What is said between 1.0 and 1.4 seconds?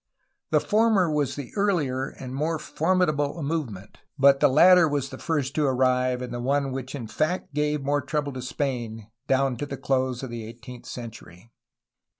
was